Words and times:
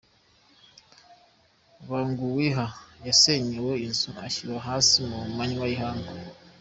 Banguwiha 1.89 2.65
yasenyewe 3.07 3.73
inzu 3.85 4.09
ishyirwa 4.29 4.59
hasi 4.67 4.99
ku 5.13 5.21
manywa 5.37 5.65
y’ihangu 5.71 6.11